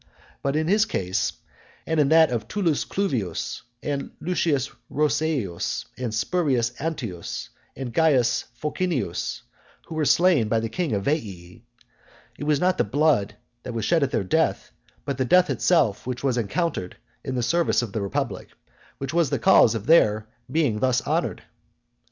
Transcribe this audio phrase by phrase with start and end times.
[0.41, 1.31] But in his case,
[1.85, 9.43] and in that of Tullus Cluvius, and Lucius Roseius, and Spurius Antius, and Caius Fulcinius,
[9.85, 11.61] who were slain by the king of Veii,
[12.39, 14.71] it was not the blood that was shed at their death,
[15.05, 18.47] but the death itself which was encountered in the service of the republic,
[18.97, 21.43] which was the cause of their being thus honoured.